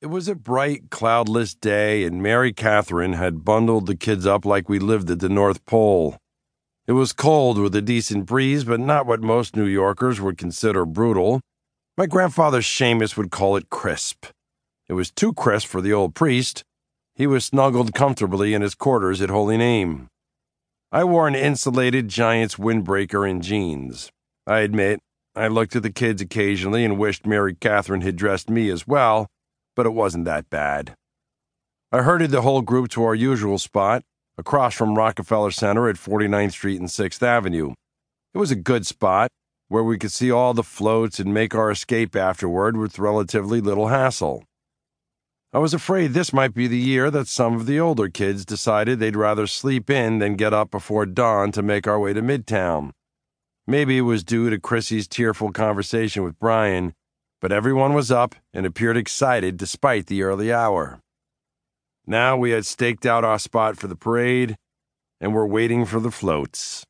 [0.00, 4.68] It was a bright, cloudless day, and Mary Catherine had bundled the kids up like
[4.68, 6.16] we lived at the North Pole.
[6.86, 10.86] It was cold with a decent breeze, but not what most New Yorkers would consider
[10.86, 11.40] brutal.
[11.96, 14.26] My grandfather Seamus would call it crisp.
[14.88, 16.62] It was too crisp for the old priest.
[17.16, 20.06] He was snuggled comfortably in his quarters at Holy Name.
[20.92, 24.12] I wore an insulated Giants windbreaker and jeans.
[24.46, 25.00] I admit,
[25.34, 29.26] I looked at the kids occasionally and wished Mary Catherine had dressed me as well
[29.78, 30.92] but it wasn't that bad.
[31.92, 34.02] I herded the whole group to our usual spot,
[34.36, 37.74] across from Rockefeller Center at 49th Street and 6th Avenue.
[38.34, 39.30] It was a good spot
[39.68, 43.86] where we could see all the floats and make our escape afterward with relatively little
[43.86, 44.42] hassle.
[45.52, 48.98] I was afraid this might be the year that some of the older kids decided
[48.98, 52.90] they'd rather sleep in than get up before dawn to make our way to Midtown.
[53.64, 56.94] Maybe it was due to Chrissy's tearful conversation with Brian
[57.40, 61.00] but everyone was up and appeared excited despite the early hour.
[62.06, 64.56] Now we had staked out our spot for the parade
[65.20, 66.84] and were waiting for the floats.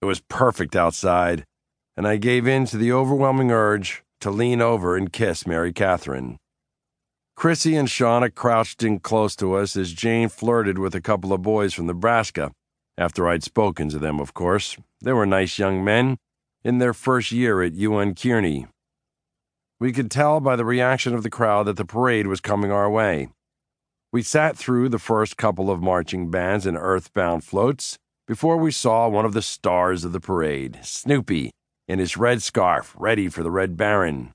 [0.00, 1.44] It was perfect outside,
[1.96, 6.38] and I gave in to the overwhelming urge to lean over and kiss Mary Catherine.
[7.36, 11.42] Chrissy and Shauna crouched in close to us as Jane flirted with a couple of
[11.42, 12.52] boys from Nebraska,
[12.98, 14.76] after I'd spoken to them, of course.
[15.00, 16.18] They were nice young men
[16.62, 18.66] in their first year at UNK Kearney.
[19.80, 22.90] We could tell by the reaction of the crowd that the parade was coming our
[22.90, 23.30] way.
[24.12, 29.08] We sat through the first couple of marching bands and earthbound floats before we saw
[29.08, 31.50] one of the stars of the parade, Snoopy,
[31.88, 34.32] in his red scarf, ready for the Red Baron.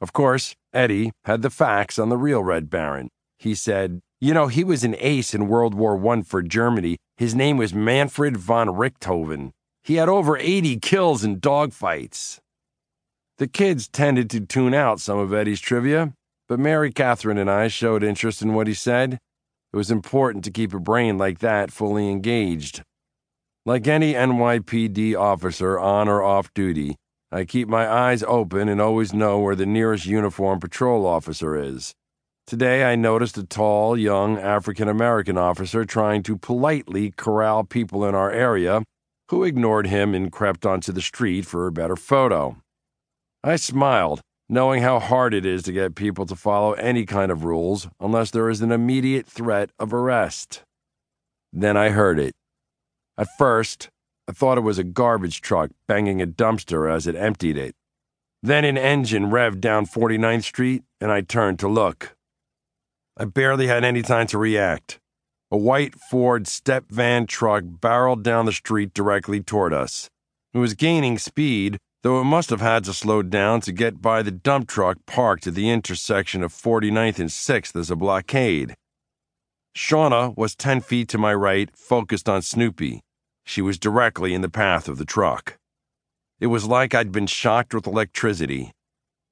[0.00, 3.10] Of course, Eddie had the facts on the real Red Baron.
[3.38, 6.96] He said, You know, he was an ace in World War I for Germany.
[7.18, 9.50] His name was Manfred von Richthofen.
[9.82, 12.38] He had over 80 kills in dogfights.
[13.38, 16.12] The kids tended to tune out some of Eddie's trivia,
[16.48, 19.18] but Mary Catherine and I showed interest in what he said.
[19.72, 22.84] It was important to keep a brain like that fully engaged.
[23.66, 26.94] Like any NYPD officer on or off duty,
[27.32, 31.92] I keep my eyes open and always know where the nearest uniformed patrol officer is.
[32.46, 38.14] Today I noticed a tall, young African American officer trying to politely corral people in
[38.14, 38.84] our area
[39.30, 42.58] who ignored him and crept onto the street for a better photo.
[43.46, 47.44] I smiled, knowing how hard it is to get people to follow any kind of
[47.44, 50.62] rules unless there is an immediate threat of arrest.
[51.52, 52.32] Then I heard it.
[53.18, 53.90] At first,
[54.26, 57.74] I thought it was a garbage truck banging a dumpster as it emptied it.
[58.42, 62.16] Then an engine revved down 49th Street, and I turned to look.
[63.18, 64.98] I barely had any time to react.
[65.50, 70.08] A white Ford step van truck barreled down the street directly toward us.
[70.54, 74.20] It was gaining speed, though it must have had to slow down to get by
[74.20, 78.74] the dump truck parked at the intersection of 49th and 6th as a blockade.
[79.74, 83.00] Shauna was 10 feet to my right, focused on Snoopy.
[83.46, 85.56] She was directly in the path of the truck.
[86.40, 88.72] It was like I'd been shocked with electricity.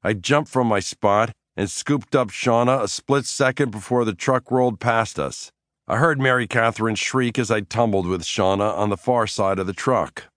[0.02, 4.50] I jumped from my spot and scooped up Shauna a split second before the truck
[4.50, 5.50] rolled past us.
[5.86, 9.66] I heard Mary Catherine shriek as I tumbled with Shauna on the far side of
[9.66, 10.31] the truck.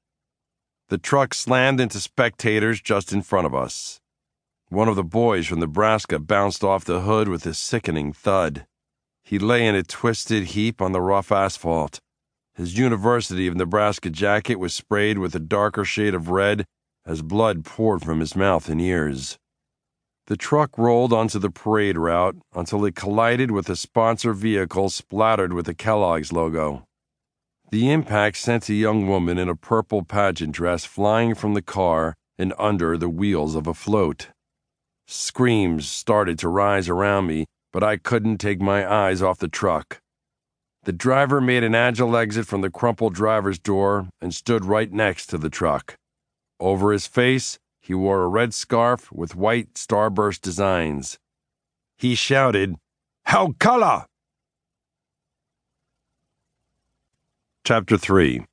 [0.90, 4.00] The truck slammed into spectators just in front of us.
[4.70, 8.68] One of the boys from Nebraska bounced off the hood with a sickening thud.
[9.24, 12.00] He lay in a twisted heap on the rough asphalt.
[12.54, 16.66] His University of Nebraska jacket was sprayed with a darker shade of red
[17.04, 19.40] as blood poured from his mouth and ears.
[20.28, 25.54] The truck rolled onto the parade route until it collided with a sponsor vehicle splattered
[25.54, 26.85] with the Kellogg's logo.
[27.72, 32.16] The impact sent a young woman in a purple pageant dress flying from the car
[32.38, 34.30] and under the wheels of a float.
[35.08, 40.00] Screams started to rise around me, but I couldn't take my eyes off the truck.
[40.84, 45.28] The driver made an agile exit from the crumpled driver's door and stood right next
[45.28, 45.96] to the truck.
[46.60, 51.18] Over his face, he wore a red scarf with white starburst designs.
[51.98, 52.76] He shouted,
[53.26, 54.06] How color!
[57.68, 58.46] Chapter 3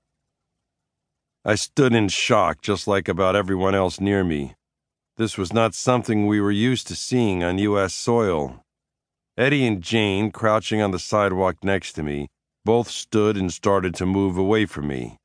[1.45, 4.55] I stood in shock, just like about everyone else near me.
[5.19, 7.93] This was not something we were used to seeing on U.S.
[7.93, 8.65] soil.
[9.37, 12.29] Eddie and Jane, crouching on the sidewalk next to me,
[12.65, 15.19] both stood and started to move away from me.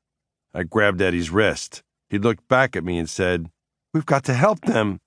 [0.52, 1.80] I grabbed Eddie's wrist.
[2.10, 3.48] He looked back at me and said,
[3.94, 4.98] We've got to help them.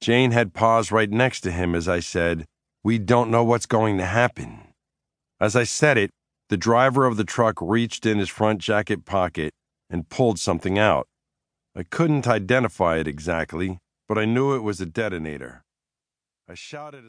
[0.00, 2.46] Jane had paused right next to him as I said,
[2.82, 4.68] We don't know what's going to happen.
[5.38, 6.10] As I said it,
[6.50, 9.54] the driver of the truck reached in his front jacket pocket
[9.88, 11.06] and pulled something out.
[11.76, 15.62] I couldn't identify it exactly, but I knew it was a detonator.
[16.48, 17.06] I shouted